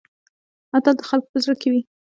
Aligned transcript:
اتل 0.75 0.93
د 0.97 1.01
خلکو 1.09 1.29
په 1.33 1.37
زړه 1.43 1.55
کې 1.61 1.67
وي؟ 1.73 1.81